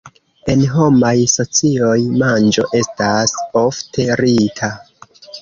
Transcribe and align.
En 0.51 0.61
homaj 0.69 1.11
socioj, 1.33 1.91
manĝo 2.23 2.65
estas 2.81 3.35
ofte 3.63 4.09
rita. 4.25 4.73